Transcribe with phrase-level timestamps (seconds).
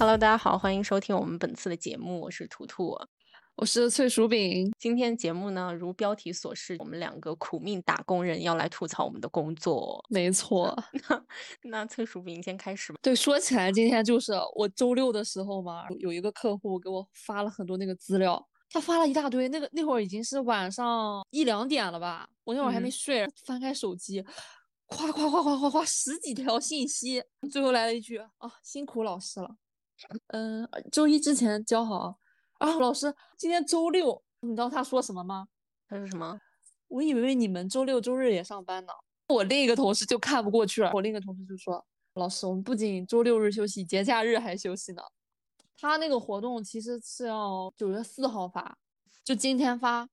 [0.00, 2.96] Hello，大家好，欢迎收听我们本次的节目，我是图图。
[3.56, 4.72] 我是脆薯饼。
[4.78, 10.00] 今天节目呢，如标题所示，我们两个苦命打工人要来吐槽我们的工作。
[10.08, 10.72] 没错，
[11.10, 11.24] 那
[11.64, 12.98] 那脆薯饼先开始吧。
[13.02, 24.24] 对，说起来，今天就是我周六的时候嘛，有一个客户给我发了很多那个资料，他发了一大堆，那个那会儿已经是晚上一两点了吧，我那会儿还没睡，翻开手机，
[24.86, 27.20] 夸夸夸夸夸夸十几条信息，
[27.50, 29.56] 最后来了一句啊，辛苦老师了。
[30.28, 32.18] 嗯，周一之前交好
[32.58, 35.48] 啊，老师，今天周六，你知道他说什么吗？
[35.88, 36.40] 他说什么？
[36.88, 38.92] 我以为你们周六周日也上班呢。
[39.28, 41.84] 我另一个同事就看不过去了，我另一个同事就说
[42.14, 45.02] ：“老师，我们不仅周六日休息，节假日还休息呢。”
[45.76, 48.78] 他那个活动其实是要九月四号发，
[49.22, 50.08] 就今天发，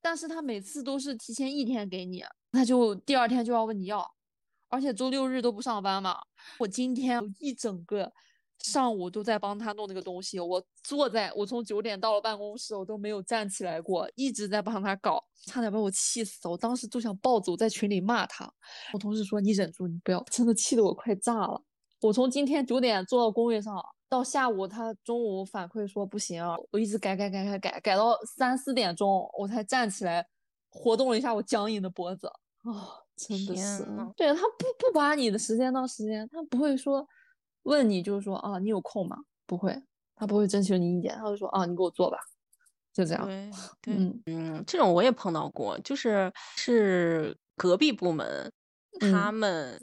[0.00, 2.22] 但是他每次都是提前一天给你，
[2.52, 4.14] 他就第二天就要问你要，
[4.68, 6.20] 而且周六日都不上班嘛。
[6.58, 8.12] 我今天一整个。
[8.62, 16.46] 上午都在帮他弄那个东西，我坐在我从九点到了办公室，我都没有站起来过，一直在帮他搞，差点把我气死。
[16.48, 18.48] 我当时就想暴走在群里骂他。
[18.92, 21.60] 我同事说你忍住，你不要，真的气得我快炸了。
[22.00, 23.74] 我从今天九点坐到工位上，
[24.08, 30.24] 到下午他中午反馈说不行，我一直改改改改改，改到三四点钟我才站起来，
[30.70, 32.28] 活动了一下我僵硬的脖子。
[32.28, 33.84] 啊，真的是，
[34.16, 37.04] 对他不不把你的时间当时间，他不会说。
[37.64, 39.16] 问你就是说啊，你有空吗？
[39.46, 39.82] 不会，
[40.16, 42.18] 他不会征求你意见，他会说啊，你给我做吧，
[42.92, 43.28] 就这样。
[43.28, 48.52] 对对，嗯嗯，这种我也碰到过，就是是隔壁部门，
[48.98, 49.82] 他们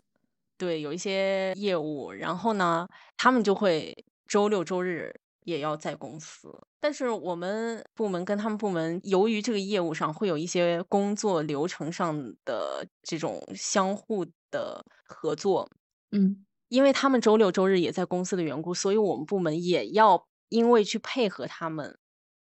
[0.58, 3.96] 对有一些业务，然后呢，他们就会
[4.28, 5.14] 周六周日
[5.44, 15.70] 也要在公司，但是我们部门跟他们部门由于这个业务上会有一些工作流程上的这种相互的合作，
[16.12, 16.46] 嗯。
[16.70, 21.98] 因为他们周六周日也在公司的缘故，所以我们部门也要因为去配合他们，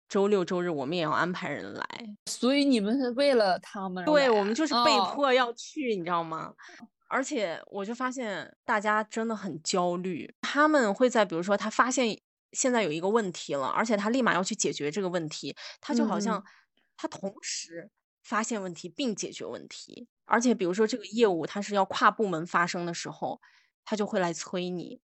[0.10, 1.88] 周六周日我们也要安排人来。
[2.26, 4.04] 所以你们是为了他们？
[4.04, 6.54] 对，我们就是被迫要去，你知道吗？
[7.08, 12.20] 而且我就发现大家真的很焦虑，他们会在比如说他发现
[12.52, 16.44] 现在有一个问题了，而且他立马要去解决这个问题，他就好像
[16.98, 17.92] 他同时
[18.24, 23.40] 发现问题并解决问题，而且比如说这个业务它是要跨部门发生的时候。
[23.86, 25.00] 他就会来催你，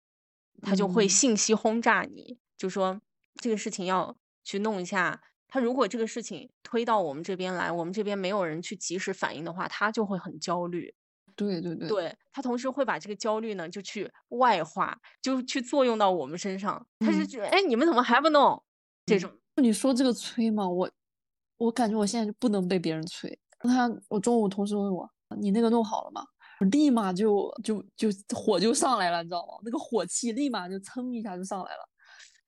[0.63, 3.01] 他就会信息轰炸你，就说
[3.43, 5.23] 这个事情要去弄一下。
[5.49, 10.95] 他如果这个事情推到我们这边来，我们这边没有人去及时反应的话，他就会很焦虑。
[11.35, 16.87] 对对对，对他同时会把这个焦虑呢，就去外化，就去作用到我们身上。
[16.99, 18.63] 他是觉得，哎，你们怎么还不弄？
[19.07, 20.91] 这种你说这个催嘛，我
[21.59, 23.39] 我感觉我现在就不能被别人催。
[23.61, 25.09] 他我中午同事问我，
[25.39, 26.27] 你那个弄好了吗？
[26.59, 29.55] 我立马就就就火就上来了，你知道吗？
[29.63, 31.89] 那个火气立马就蹭一下就上来了。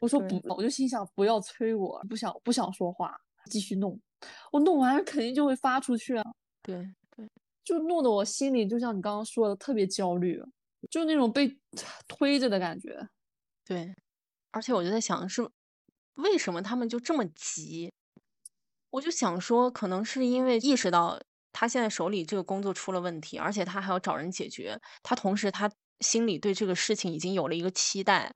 [0.01, 3.15] 我说不，我就心想不要催我，不想不想说话，
[3.51, 4.01] 继续弄。
[4.51, 6.25] 我弄完肯定就会发出去啊。
[6.63, 6.77] 对
[7.17, 7.29] 对，
[7.63, 10.43] 就弄得我心里就像你刚刚说的特别焦虑，
[10.91, 11.59] 就那种被
[12.07, 13.09] 推着的感觉。
[13.65, 13.95] 对，
[14.53, 15.47] 而且我就在想是
[16.15, 17.93] 为什么他们就这么急？
[18.91, 21.21] 我就想说，可能是因为意识到。
[21.61, 24.79] 他现在手里这个工作出了问题，而且他还要找人解决。
[25.03, 28.33] 他同时，他心里对这个事情已经有了一个期待，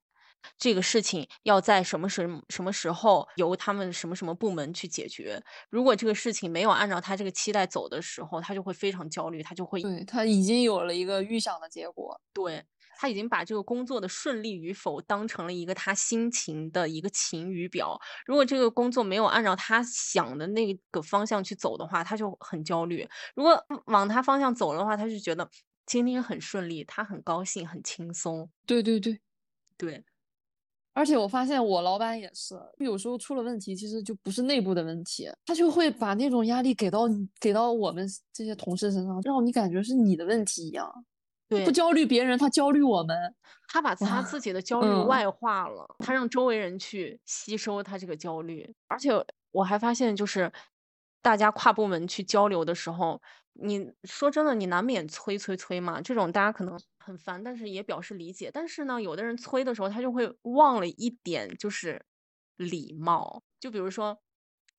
[0.59, 5.41] 这个事情要在什么时什么时候由他们什么什么部门去解决。
[5.71, 12.21] 如果这个事情没有按照他这个期待走的时候，他就会非常焦虑，他就会对他已经有了一个预想的结果。
[12.33, 12.65] 对。
[12.97, 17.99] 他已经把这个工作的顺利与否当成了一个他心情的一个晴雨表。
[18.27, 25.49] 如果这个工作没有按照他想的那个方向去走的话，他就很焦虑；如果往他方向走的话，他就觉得
[25.87, 28.49] 今天很顺利，他很高兴，很轻松。
[28.67, 29.21] 对对对，
[29.77, 30.05] 对。
[30.95, 37.05] 而且我发现我老板也是，有时候出了问题，其实就不是内部的问题，他就会把那种压力给到
[37.41, 41.07] 给到我们这些同事身上，让你感觉是你的问题一样。
[41.65, 43.35] 不焦虑别人，他焦虑我们。
[43.69, 48.75] 他把他自己的焦虑外化了，他让周围人去吸收他这个焦虑。
[48.89, 49.11] 而且
[49.51, 50.53] 我还发现，就是
[51.23, 53.23] 大家跨部门去交流的时候，
[53.55, 56.03] 你说真的，你难免催催催嘛。
[56.03, 58.51] 这种大家可能很烦，但是也表示理解。
[58.53, 62.05] 但是呢，有的人催的时候，他就会忘了一点，就是
[62.57, 63.43] 礼貌。
[63.59, 64.19] 就比如说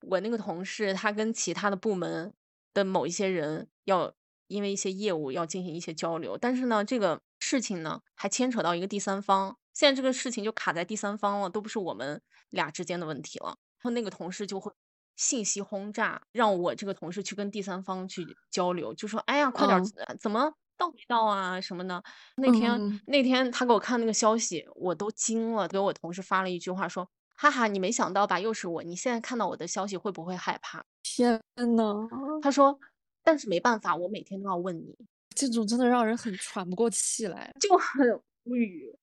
[0.01, 2.31] 我那个同事，他跟其他的部门
[2.75, 4.13] 的某一些人要。
[4.53, 13.47] 因为一些业务要进行一些交流，但是呢，这个事情呢还牵扯到一个第三方，现在这个事情就卡在第三方了，都不是我们俩之间的问题了。
[13.81, 14.71] 然后那个同事就会
[15.15, 19.81] 信息轰炸，让我这个同事去跟第三方去交流，就说：“哎呀，快点，
[20.19, 22.01] 怎么到没到啊什么的。
[22.35, 28.39] 那天嗯那天他给我看那个消息，我都惊了，给我同事发了一句话说：“哈哈，你没想到吧？
[28.39, 31.41] 又是我，你现在看到我的消息会不会害怕天
[31.75, 32.07] 呐，？”
[32.41, 32.79] 他说
[33.23, 34.95] ：“但是没办法，我每天都要问你，
[35.35, 37.53] 这种真的让人很喘不过气来。
[37.59, 38.93] 就很无语。”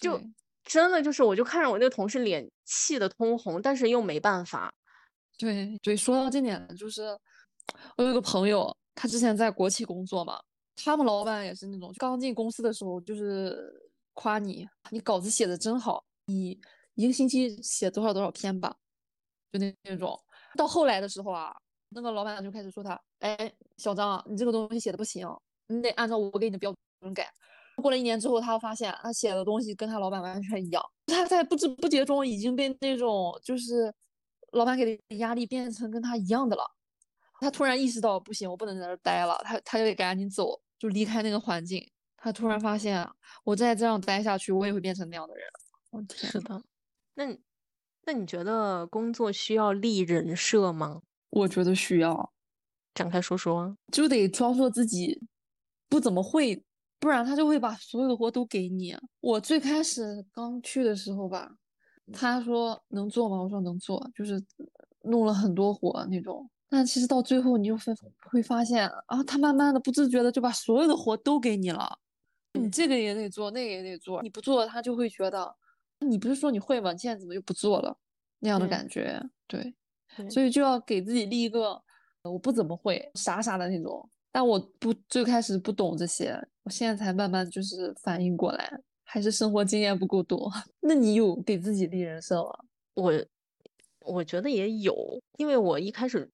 [0.00, 0.18] 就
[0.64, 4.72] 真的就是，我就看着我那个同事脸气得通红，但是又没办法。
[5.36, 7.02] 对对，说到这点，就是
[7.96, 10.40] 我有个朋友，他之前在国企工作嘛，
[10.76, 13.70] 他们老板也是那种刚进公司的时候就是
[14.14, 16.58] 夸你，你稿子写的真好，你
[16.94, 18.74] 一个星期写多少多少篇吧，
[19.52, 20.18] 就那那种。
[20.56, 21.54] 到后来的时候啊，
[21.90, 25.28] 那个老板就开始说他，哎，小张啊，你这个东西写的不行，
[25.68, 27.28] 你得按照我给你的标准改。
[27.76, 33.92] 过了一年之后，他发现他写的东西跟他老板完全一样， 他在不知不觉中已经被那种就是
[34.52, 36.62] 老板给的压力变成跟他一样的了。
[37.40, 41.90] 他突然意识到不行，我不能在这儿待了，他他就得赶紧走，就离开那个环境。
[42.18, 43.08] 他突然发现，
[43.44, 45.44] 我再这样待下去，我也会变成那样的人。
[45.90, 46.62] 我天呐，是的，
[47.14, 47.40] 那你
[48.04, 51.00] 那你觉得工作需要立人设吗？
[51.30, 52.32] 我觉得需要，
[52.94, 53.76] 展开说说。
[53.92, 55.20] 就得装作自己
[55.88, 56.64] 不怎么会，
[56.98, 58.96] 不然他就会把所有的活都给你。
[59.20, 61.56] 我最开始刚去的时候吧，
[62.12, 63.40] 他说能做吗？
[63.42, 64.42] 我说能做，就是
[65.02, 66.50] 弄了很多活那种。
[66.68, 67.82] 但其实到最后，你就会
[68.30, 71.98] 会发现啊，他慢慢的不自觉的就把所有的活都给你了，
[72.52, 75.56] 你这个也得做，那个也得做，你不做，他就会觉得
[76.00, 76.92] 你不是说你会吗？
[76.92, 77.98] 你现在怎么又不做了？
[78.40, 79.62] 那样的感觉，对。
[79.62, 79.74] 对
[80.30, 81.80] 所以就要给自己立一个
[82.22, 86.32] 呃我不怎么会傻傻的那种，但我不最开始不懂这些，
[86.64, 90.50] 我现在才慢慢就是反应过来，还是生活经验不够多。
[90.80, 92.50] 那你有给自己立人设吗？
[92.94, 93.12] 我
[94.04, 94.94] 我觉得也有，
[95.38, 96.28] 因为我一开始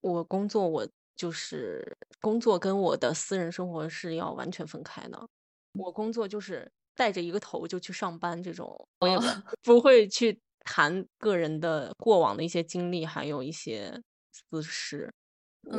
[0.00, 5.28] 我工作，我就是工作跟我的私人生活是要完全分开的。
[5.74, 9.22] 我工作就是带着一个头就去上班这种，我也哦
[9.62, 10.40] 不会去
[10.72, 14.00] 谈个人的过往的一些经历，还有一些
[14.30, 15.12] 私事。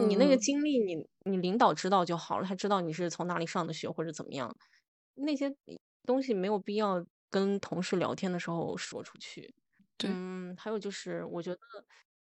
[0.08, 4.54] 你那个嗯经历你，你领导知道就好了，他知道你是从哪里上的学或者怎么样，
[5.16, 5.56] 那些
[6.06, 9.54] 东西没有必要跟同事聊天的时候说出去。
[9.98, 11.60] 对嗯，还有就是，我觉得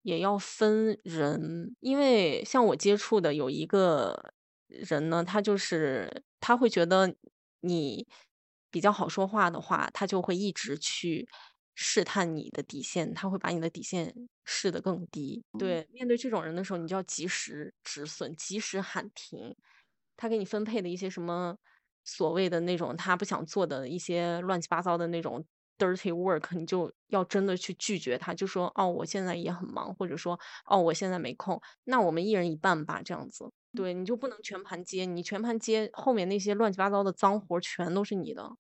[0.03, 4.33] 也要分人，因为像我接触的有一个
[4.67, 7.15] 人呢，他就是他会觉得
[7.61, 8.07] 你
[8.71, 11.29] 比较好说话的话，他就会一直去
[11.79, 14.13] 试探你的底线，他会把你的底线
[14.45, 15.45] 试得更低。
[15.59, 19.55] 对，面对这种人的时候，你就要及时止损，及时喊停。
[20.17, 21.55] 他给你分配的一些什么
[22.03, 25.45] 所谓的那种他不想做的一些乱七八糟的那种
[25.77, 33.45] dirty work，你就要真的去拒绝他，就说哦，我现在也很忙，或者说哦，我现在没空，那我们一人一半吧，这样子。
[33.75, 38.57] 对，你就不能全盘接，你全盘接后面那些乱七八糟的脏活全都是你的。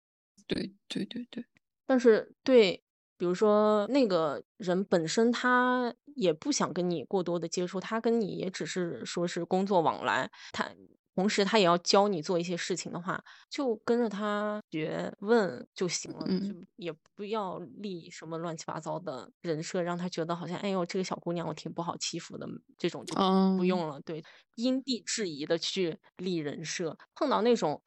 [0.46, 1.42] 对对对对，
[1.86, 2.82] 但是对，
[3.18, 10.70] 比如说那个人本身他也不想跟你过多的接触，他跟你也只是说是工作往来，他
[11.14, 22.46] 同时他也要教你做一些事情的话，就跟着他学问就行了，就嗯也不要立什么乱七八糟的人设，让他觉得好像哎呦这个小姑娘我挺不好欺负的，
[22.76, 23.16] 这种就
[23.54, 23.98] 不嗯用了。
[24.02, 24.22] 对，
[24.56, 27.82] 因地制宜的去立人设，碰到那种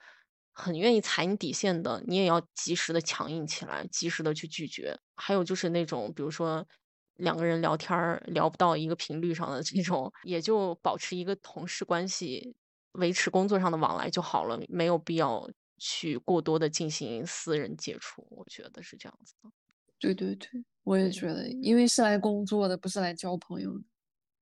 [0.60, 4.98] 很愿意踩你底线的，你也要及时的强硬起来，及时的去拒绝。
[5.16, 6.66] 还有就是那种，比如说
[7.16, 12.56] 两个人聊天儿聊不到一个频率上的这种，也就保持一个同事关系，
[12.94, 19.50] 维持工作上的往来就好了，没有必要去过多的进行私人接触，我觉得是这样子的。
[20.00, 20.50] 对对对，
[20.84, 23.84] 我也觉得，因为是来工作的，不是来交朋友的。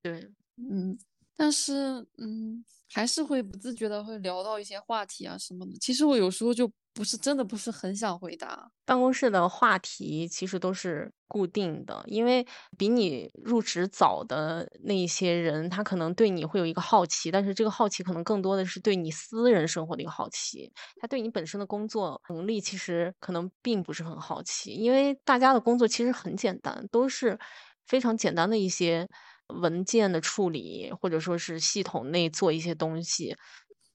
[0.04, 0.96] 对，嗯，
[1.38, 5.72] 但是嗯，还是会不自觉的会聊到一些话题啊什么的。
[5.80, 8.68] 其实我有时候就不是真的不是很想回答。
[8.84, 12.44] 办公室的话题其实都是固定的，因为
[12.76, 27.38] 比你入职早的那一些人，他可能对你会有一个好奇，但是这个好奇可能更多的是对你私人生活的一个好奇，他对你本身的工作能力其实可能并不是很好奇，因为大家的工作其实很简单，都是
[27.86, 29.06] 非常简单的一些
[29.48, 33.36] 文件的处理，或者说是系统内做一些东西，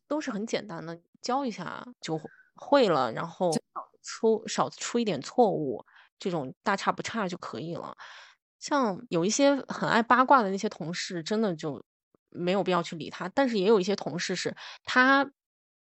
[0.07, 2.19] 都是很简单的，教一下就
[2.55, 3.59] 会了，然后少
[4.01, 5.85] 出少出一点错误，
[6.19, 7.95] 这种大差不差就可以了。
[8.59, 11.83] 像有一些很爱八卦的那些同事，真的就
[12.29, 13.29] 没有必要去理他。
[13.29, 14.55] 但是也有一些同事是
[14.85, 15.29] 他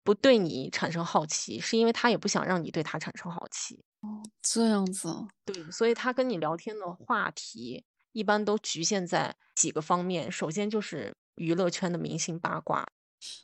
[0.03, 3.83] 不对你产生好奇，是因为他也不想让你对他产生好奇。
[4.01, 7.83] 哦这样子啊，对，所以他跟你聊天的话题
[8.15, 10.31] 一般都局限在几个方面。
[10.31, 12.85] 首先就是娱乐圈的明星八卦，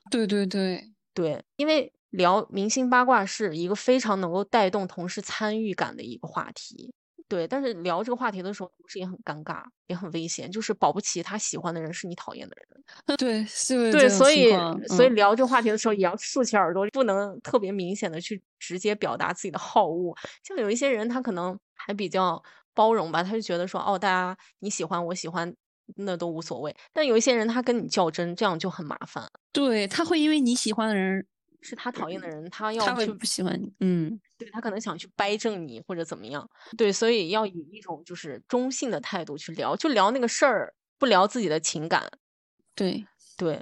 [0.09, 6.93] 对对对，对，因为聊明星八卦是一个非常能够带动同事参与感的一个话题。
[7.27, 10.51] 对，但是聊这个话题的时候，同事也很尴尬，也很危险。
[10.51, 12.83] 就是保不齐他喜欢的人是你讨厌的人。
[13.17, 13.89] 对，是。
[13.89, 14.51] 对，所以
[14.87, 20.13] 所以聊这个话题的时候，也要竖起耳朵，不能特别明显的去直接表达自己的好恶。
[20.43, 25.53] 像有一些人，他可能还比较包容吧，他就觉得说，哦，大家你喜欢我喜欢，
[25.97, 26.75] 那都无所谓。
[26.93, 29.27] 但有一些人，他跟你较真，这样就很麻烦。
[29.51, 31.25] 对他会因为你喜欢的人。
[31.63, 42.09] 是他讨厌的人，他 要去不喜欢你，嗯，对他可能想去掰正你或者怎么样，对，所以要以一种就是中性的态度去聊，就聊那个事儿，不聊自己的情感，
[42.73, 43.05] 对
[43.37, 43.61] 对。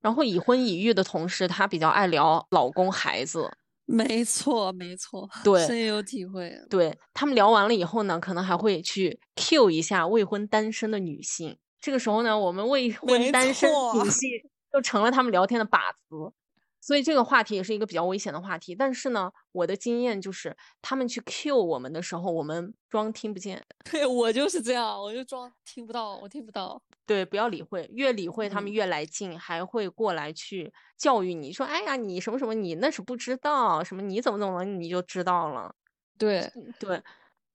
[0.00, 3.50] 然后已婚已育的同事，他比较爱聊老公孩子，
[3.86, 6.52] 没错没错， 对，深有体会。
[6.70, 14.30] 对他们聊完了以后呢，可能还会去 Q 一下未婚单身的女性，这个时候呢，我们未婚单身女 性
[14.72, 16.32] 就成了他们聊天的靶子。
[16.80, 23.64] 所以这个话题也是一个比较危险的话题，但是呢，我的经验就是他们去 Q 我们的时候，我们装听不见。
[23.90, 26.82] 对我就是这样，我就装听不到，我听不到。
[27.08, 35.74] 对，不要理会，越理会他们越来劲，还会过来去教育你说：“哎呀，你什么什么，你那是不知道什么，你怎么怎么，你就知道了。”
[36.18, 37.02] 对对，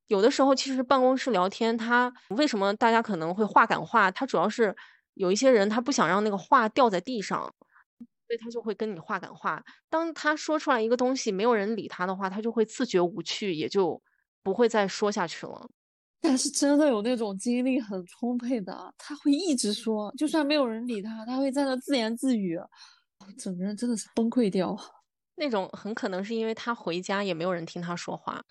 [0.07, 4.11] 有的时候其实办公室聊天，他为什么大家可能会话赶话？
[4.11, 4.75] 他主要是
[5.15, 7.53] 有一些人他不想让那个话掉在地上。
[8.27, 9.63] 所以他就会跟你话赶话。
[9.89, 14.01] 当他说出来一个东西，没有人理他的话，他就会自觉无趣，也就
[14.43, 15.67] 不会再说下去了。
[16.21, 22.59] 但是真的有那种精力很充沛的，他会一直说，就算没有人理他，他会在那自言自语，
[23.37, 24.77] 整个人真的是崩溃掉。
[25.35, 28.43] 那种很可能是因为他回家也没有人听他说话，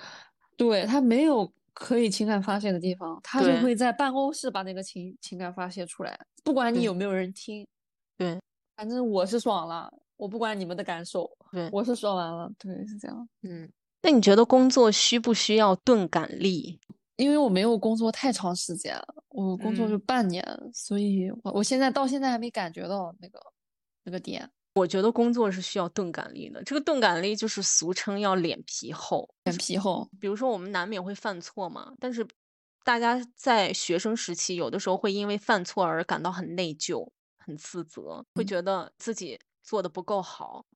[0.56, 7.66] 对他没有可以情感发泄的地方，他就会在办公室把那个情情感发泄出来，不管你有没有人听。
[8.16, 8.38] 对。
[8.76, 13.28] 反正我是爽了，我不管你们的感受，对我是说完了，对，是这样。
[13.42, 13.68] 嗯，
[14.02, 16.78] 那你觉得工作需不需要钝感力？
[17.18, 18.98] 因为我没有工作太长时间，
[19.28, 23.38] 我工作就半年，所以我我现在到现在还没感觉到那个
[24.04, 24.50] 那个点。
[24.74, 29.28] 我觉得工作是需要钝感力的，这个钝感力就是俗称要脸皮厚。
[29.44, 32.26] 脸皮厚，比如说我们难免会犯错嘛，但是
[32.84, 37.08] 大家在学生时期有的时候会因为犯错而感到很内疚。
[37.40, 40.66] 很自责，会觉得自己做的不够好，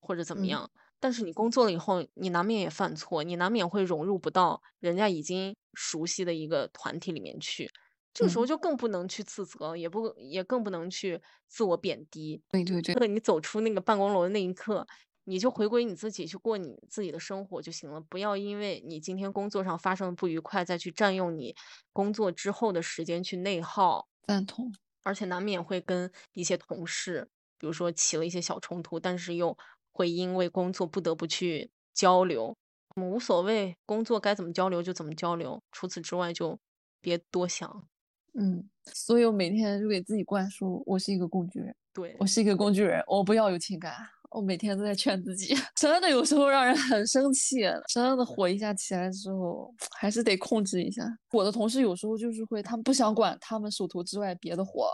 [0.00, 0.70] 或者怎么样。
[0.98, 7.70] 但是你工作了以后，你难免也犯错，你难免会融入不到人家已经熟悉的一个团体里面去。
[8.14, 12.42] 这个时候就更不能去自责，也不也更不能去自我贬低。
[12.50, 13.08] 对对对。
[13.08, 14.86] 你走出那个办公楼的那一刻，
[15.24, 18.00] 你就回归你自己，去过你自己的生活就行了。
[18.00, 21.54] 不要因为你今天工作上发生的不愉快，再去占用你
[21.92, 24.08] 工作之后的时间去内耗。
[24.26, 24.72] 赞同。
[25.04, 29.56] 而且难免会跟一些同事，比如说起了一些小冲突，但是又
[29.90, 32.56] 会因为工作不得不去交流，
[32.96, 36.58] 无所谓，工作该怎么交流就怎么交流，除此之外就
[37.00, 37.88] 别多想。
[38.34, 43.94] 嗯，所以我每天就给自己灌输，我是一个工具人，对我是一个工具人，我不要有情感。
[44.30, 47.56] 我每天都在劝自己， 真的有时候让人很生气，
[47.92, 51.04] 真的火一下起来之后，还是得控制一下。
[51.32, 54.90] 我的同事有时候就是会，他们不想管他们手头之外别的活，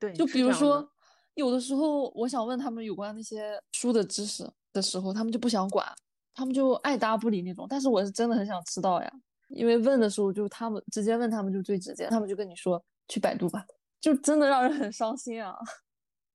[0.00, 0.84] 对，就比如说，
[1.34, 5.86] 有的时候我想问他们有关那些书的知识的时候，他们就不想管，
[6.34, 7.66] 他们就爱答不理那种。
[7.68, 9.12] 但是我是真的很想知道呀，
[9.48, 13.64] 因为问的时候就他们直接问他们就最直接，他们就跟你说去百度吧，
[14.00, 15.56] 就真的让人很伤心啊。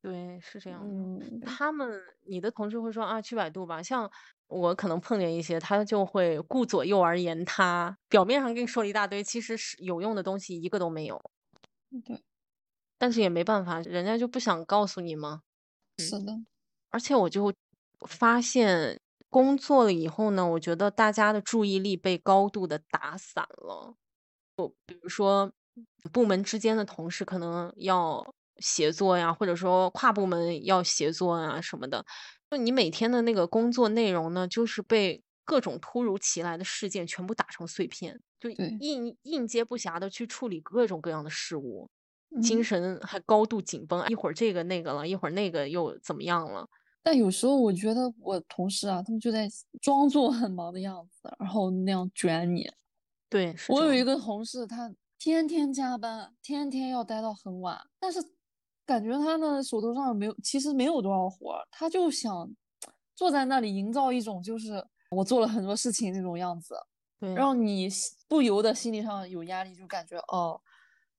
[0.02, 0.88] 对，是这样
[1.20, 1.46] 的。
[1.46, 3.82] 他们，你的同事会说啊，去百度吧。
[3.82, 4.10] 像
[4.46, 11.20] 我可能碰见一些，他就会顾左右而言他，表面上跟你说了一大堆，其实是有用的东西一个都没有。
[12.06, 12.24] 对，
[12.98, 15.42] 但是也没办法，人家就不想告诉你吗？
[15.98, 16.34] 是的。
[16.90, 17.52] 而且我就
[18.08, 19.02] 发现，
[19.38, 23.96] 工作了以后呢，我觉得大家的注意力被高度的打散了。
[24.58, 25.52] 就比如说，
[26.12, 28.26] 部门之间的同事可能要。
[28.60, 32.04] 协作呀，或者说跨部门要协作啊什么的，
[32.50, 41.88] 就你每天的那个工作内容呢，就是被各种突如其来的事件全部打成碎片，就应应接不暇的去处理各种各样的事物，
[42.42, 46.68] 精神还高度紧绷，一会儿这个那个了，一会儿那个又怎么样了？
[47.08, 49.50] 但有时候我觉得我同事啊，他们就在
[49.82, 52.70] 装作很忙的样子，然后那样卷你。
[53.30, 58.20] 对，我有一个同事，他天天加班，天天要待到很晚，但是。
[58.88, 62.50] 感觉他呢手头上没有，其实没有多少活，他就想
[63.14, 66.74] 坐在那里营造一种就是我做了很多事情那种样子，
[67.20, 67.90] 对让你
[68.30, 70.58] 不由得心理上有压力，就感觉哦，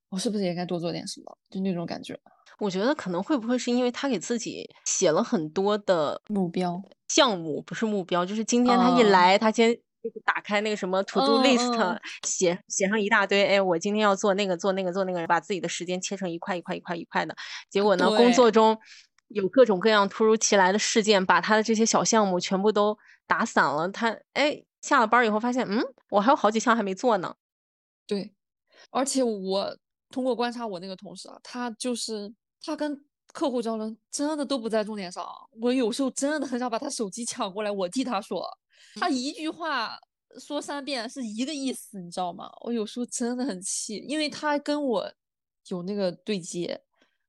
[0.08, 1.38] 我是不是也该多做点什么？
[1.50, 2.18] 就那种感觉。
[2.58, 9.76] 我觉得可能会不会是因为他给自己写了很多的目标项目，不是目标，就是今天他一来，他先
[10.24, 17.34] 打开那个什么 to do list， 写写上一大堆，哎，我今天要做那个做那个做那个，把自己的时间切成一块一块一块一块的。
[17.70, 18.78] 结果呢，工作中
[19.28, 23.88] 有各种各样突如其来的事件，把他的这些小项目全部都打散了。
[23.90, 27.34] 他哎，下了班以后发现，嗯，我还有好几项还没做呢。
[28.06, 28.32] 对，
[28.90, 29.76] 而且我
[30.10, 32.98] 通过观察我那个同事啊，他就是他跟
[33.32, 35.26] 客户交流真的都不在重点上。
[35.60, 38.46] 我有时候真的很想把他手机抢过来，我替他说。
[38.94, 39.98] 他一句话
[40.38, 42.50] 说三遍是一个意思，你知道吗？
[42.62, 45.12] 我有时候真的很气，因为他跟我
[45.68, 46.80] 有那个对接，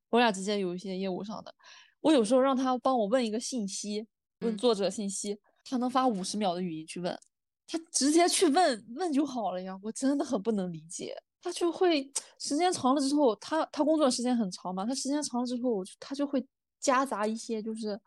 [0.08, 1.54] 我俩之间有一些业务上的。
[2.00, 4.06] 我有时候让他帮我问一个信息，
[4.40, 7.18] 问作者信息，他能发五十秒的语音去问。
[7.66, 11.14] 他直接去问问就好了呀，我真的很不能理解。
[11.42, 16.44] 他就会时间长了之后，他他工作时间很长嘛，他时间长了之后，他就会
[16.78, 17.98] 夹杂一些就是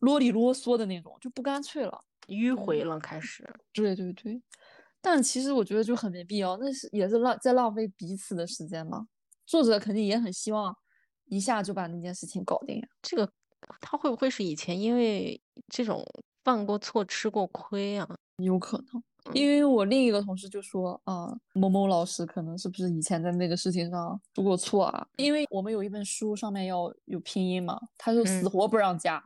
[0.00, 3.48] 啰里啰嗦的那种，就不干脆了，迂回了，开始。
[3.72, 4.42] 对对对，
[5.00, 9.06] 但其实我觉得就很没必要，那是也是浪在浪费彼此的时间嘛。
[9.46, 10.74] 作者肯定也很希望
[11.26, 12.88] 一下就把那件事情搞定呀。
[13.02, 13.30] 这个
[13.80, 16.04] 他会不会是以前因为这种
[16.42, 18.08] 犯过错、吃过亏啊？
[18.38, 19.02] 有可能，
[19.32, 25.06] 因为我另一个同事就说啊，某某老师可能是不是以前在那个事情上出过错啊？
[25.16, 29.22] 因为我们有一本书上面要有拼音嘛，他就死活不让加。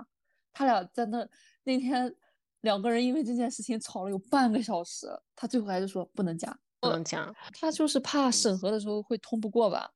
[0.52, 1.28] 他俩在那
[1.64, 2.14] 那天
[2.60, 7.34] 两个人因为这件事情吵了有半个小时，他最后还是说不能加，不能加。
[7.52, 9.90] 他就是怕审核的时候会通不过吧？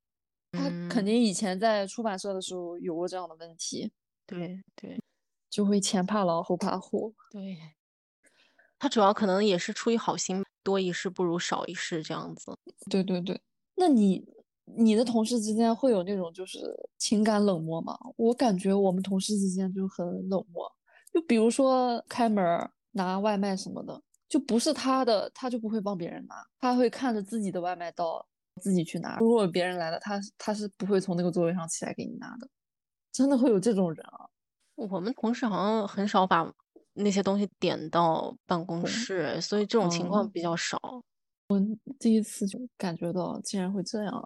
[0.50, 3.92] 他肯定以前在出版社的时候有过这样的问题。
[4.26, 5.00] 对对，
[5.48, 7.14] 就会前怕狼后怕虎。
[7.30, 7.56] 对。
[8.82, 12.52] 他主要可能也是出于好心，多一事不如少一事这样子。
[12.90, 13.40] 对对对，
[13.76, 14.20] 那你
[14.76, 16.58] 你的同事之间会有那种就是
[16.98, 17.96] 情感冷漠吗？
[18.16, 20.68] 我感觉我们同事之间就很冷漠。
[21.12, 22.44] 就比如说开门
[22.90, 28.26] 拿外卖什么的，就不是他的，他就不会帮别人拿，他会看着自己的外卖到
[28.60, 29.16] 自己去拿。
[29.20, 32.48] 如果别人来了，他他是不会从那个座位上起来给你拿的。
[33.12, 34.26] 真的会有这种人啊？
[34.74, 36.52] 我们同事好像很少把。
[36.94, 40.78] 那些东西点到办公室，所以这种情况比较少。
[41.48, 41.60] 我
[41.98, 44.24] 第一次就感觉到竟然会这样，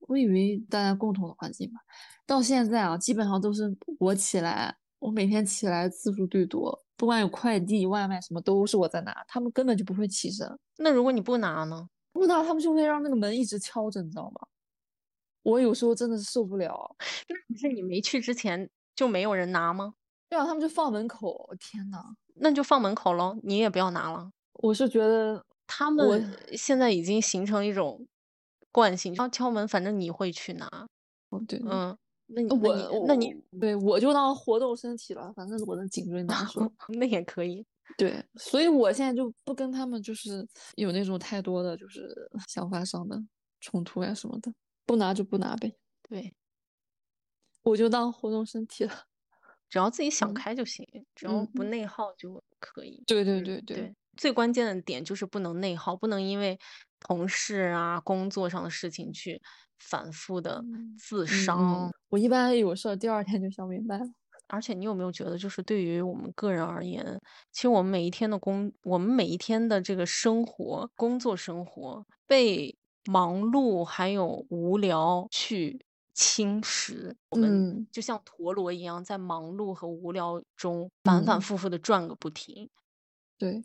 [0.00, 1.80] 我以为大家共同的环境吧。
[2.26, 10.46] 到现在啊，基本上都是我起来，我每天起来次数最多，不管有快递、外卖什么，都是我在拿，他们根本就不会起身。
[10.78, 11.88] 那如果你不拿呢？
[12.12, 14.46] 不拿，他们就会让那个门一直敲着，你知道吗？
[15.42, 16.96] 我有时候真的是受不了。
[17.28, 19.94] 那不是你没去之前就没有人拿吗？
[20.28, 21.54] 对啊，他们就放门口。
[21.58, 21.98] 天呐，
[22.34, 24.30] 那就放门口喽，你也不要拿了。
[24.54, 28.06] 我是觉得他们现在已经形成一种
[28.72, 30.66] 惯性，要敲门，反正你会去拿。
[31.30, 36.60] 哦，对，嗯，那你我那你对我就当活动身体了，反正我的颈椎难受，
[36.98, 37.64] 那也可以。
[37.98, 43.22] 对，所以我现在就不跟他们就是有那种太多的就是想法上的
[43.60, 44.50] 冲突呀什么的，
[44.86, 45.76] 不拿就不拿呗。
[46.08, 46.34] 对，
[47.62, 49.04] 我就当活动身体了。
[49.74, 53.04] 只要自己想开就行，只要不内耗就可以。
[53.08, 56.56] 对对对对，最关键的点就是不能内耗，不能因为
[57.00, 59.42] 同事啊、工作上的事情去
[59.80, 60.64] 反复的
[60.96, 61.90] 自伤。
[62.10, 64.04] 我一般有事儿，第二天就想明白了。
[64.46, 75.84] 而且你有没有觉得，就是对于我们个人而言，其实我们每一天的工，我们每一天的这个生活、工作生活，被忙碌还有无聊去。
[76.14, 82.70] 侵蚀我们，就像陀螺一样，在忙碌和无聊中反反复复的转个不停。
[83.36, 83.64] 对，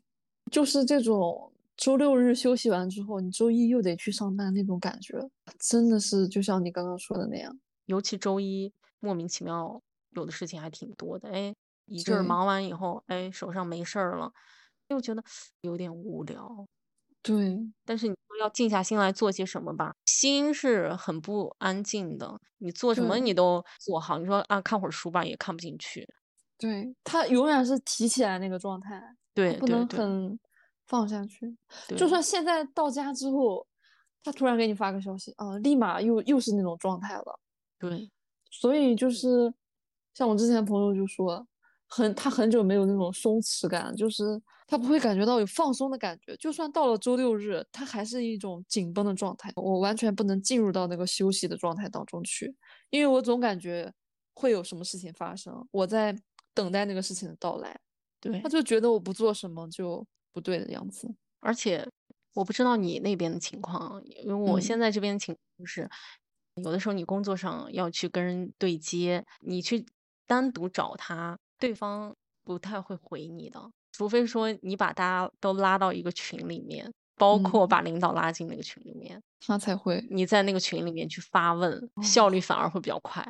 [0.52, 7.58] 就是这种周六日休息完之后，你周一又得去上班那种感觉，真的是就像你刚刚说的那样。
[7.86, 9.82] 尤其周一莫名其妙
[10.12, 11.54] 有的事情还挺多的，哎，
[11.86, 14.32] 一阵忙完以后，哎，手上没事儿了，
[14.90, 15.24] 又觉得
[15.62, 16.68] 有点无聊。
[17.24, 22.40] 对，但是你说要静下心来做些什么吧，心是很不安静的。
[22.60, 26.08] 你做什么你都做好，你说啊，看会儿书吧，也看不进去。
[26.58, 29.02] 对他永远是提起来那个状态，
[29.34, 30.38] 对，不能很
[30.88, 31.56] 放下去。
[31.98, 33.66] 就算现在到家之后，
[34.24, 37.40] 他突然给你发个消息啊，立马又又是那种状态了。
[37.80, 38.10] 对，
[38.52, 39.54] 所以就是
[40.14, 41.48] 像我之前朋友就说，
[41.90, 44.42] 很他很久没有那种松弛感，就是。
[44.72, 49.52] 他不会感觉到有放松的感觉，就算到了周六日，他还是一种紧绷的状态。
[49.56, 52.56] 我完全不能进入到那个休息的状态当中去，
[52.92, 53.92] 因为我总感觉
[54.36, 56.16] 会有什么事情发生，我在
[56.54, 57.76] 等待那个事情的到来。
[58.20, 61.12] 对，他就觉得我不做什么就不对的样子。
[61.40, 61.84] 而且
[62.36, 65.90] 我不知道你那边的情况，因为我现在这边情况是，
[66.64, 69.84] 有的时候你工作上要去跟人对接，你去
[70.28, 73.60] 单独找他，对方不太会回你的，
[73.92, 77.66] 除非说你把大家都拉到一个群里面，包括。
[77.66, 83.24] 嗯把领导拉进那个群里面，他才会你在那个群里面去发问，效率反而会比较快。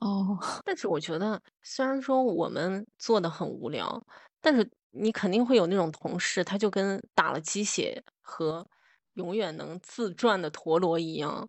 [0.00, 4.02] 哦， 但是我觉得，虽然说我们做的很无聊，
[4.40, 8.66] 但是你肯定会有那种同事，他就跟打了鸡血和
[9.14, 11.48] 永远能自转的陀螺一样，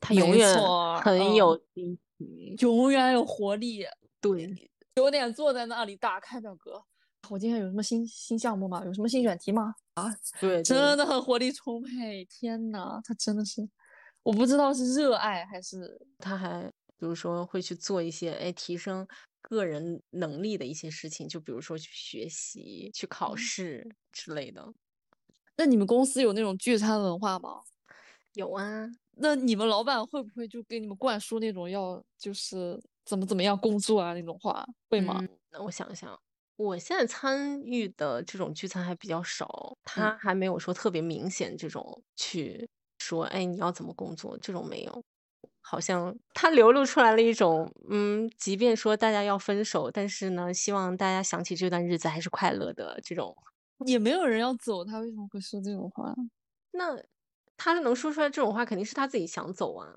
[0.00, 0.56] 他永远
[1.02, 1.60] 很有。
[1.74, 2.56] 激情。
[2.60, 3.84] 永远有活力，
[4.20, 6.84] 对，有点坐在那里打开表格。
[7.30, 8.84] 我今天有什么新新项目吗？
[8.84, 9.74] 有什么新选题吗？
[10.40, 12.24] 对，对真的很活力充沛。
[12.26, 13.66] 天呐，他真的是，
[14.22, 16.64] 我不知道是热爱还是他还
[16.98, 19.06] 比如说会去做一些哎提升
[19.40, 24.74] 个人能力的一些事情，就比如说去学习、去考嗯试之类的。
[25.56, 27.62] 那你们公司有那种聚餐文化吗？
[28.34, 35.20] 有啊，那你们老板会不会就给你们灌输那种要就是怎么怎么样工作啊那种话，会吗？
[35.20, 36.18] 嗯，那我想想，
[36.56, 45.02] 我现在参与的这种聚餐还比较少，他还没有说特别明显这种去说，哎，你要怎么工作，这种没有。
[45.64, 53.36] 好像他流露出来了一种，嗯，即便说大家要分手，但是呢，希望大家想起这段日子还是快乐的这种。
[53.86, 56.14] 也没有人要走，他为什么会说这种话？
[56.72, 56.96] 那
[57.56, 59.88] 他能说出来这种话，肯定是他自己想走啊。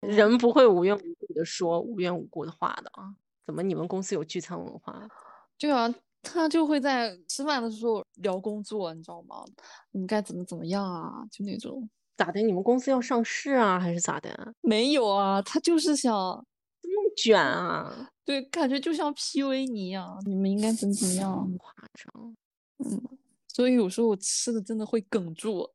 [0.00, 3.14] 人不会无缘无故的说无缘无故的话的啊。
[3.46, 5.08] 怎么你们公司有聚餐文化？
[5.56, 9.42] 对啊，他就会在吃饭的时候聊工作，你知道吗？
[9.92, 11.24] 你该怎么怎么样啊？
[11.30, 12.42] 就那种咋的？
[12.42, 14.52] 你们公司要上市啊，还是咋的？
[14.60, 16.12] 没有啊，他就是想
[16.82, 21.50] 这么卷啊，对，感觉就像 PUA 你一样，你们应该怎么怎么样？
[21.56, 22.36] 夸张。
[22.84, 23.00] 嗯
[23.48, 25.68] 所以有时候我吃的真的会哽住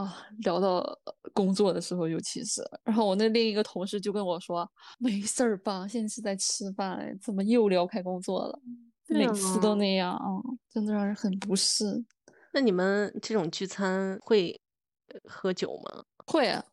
[0.00, 8.60] 啊，聊到呃工作的时候，尤其是，然后我那另一个同事就跟我说：“没事儿吧，现在是在吃饭，怎么又聊开工作了？
[9.08, 12.04] 每次都啊那样啊，真的让人很不适。
[12.52, 14.60] 那你们这种聚餐会
[15.08, 16.04] 呃喝酒吗？
[16.26, 16.64] 会啊，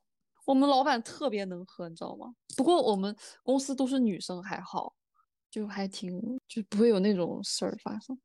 [0.45, 2.33] 我们老板特别能喝，你知道吗？
[2.55, 4.95] 不过我们公司都是女生，还好，
[5.51, 8.17] 就还挺就不会有那种事儿发生，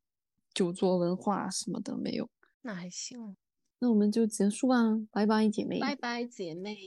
[0.53, 2.29] 酒桌文化什么的没有。
[2.61, 3.35] 那还行。
[3.83, 6.77] 那我们就结束吧，拜拜，姐妹，拜拜，姐妹，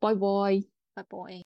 [0.00, 0.64] 拜拜。
[0.92, 1.44] 拜拜。